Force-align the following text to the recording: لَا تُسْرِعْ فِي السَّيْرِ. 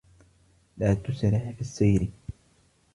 لَا 0.77 0.93
تُسْرِعْ 0.93 1.51
فِي 1.51 1.61
السَّيْرِ. 1.61 2.11